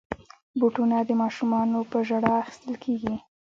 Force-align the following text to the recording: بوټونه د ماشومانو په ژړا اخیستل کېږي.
بوټونه 0.59 0.97
د 1.07 1.11
ماشومانو 1.21 1.79
په 1.91 1.97
ژړا 2.07 2.33
اخیستل 2.41 2.73
کېږي. 2.83 3.15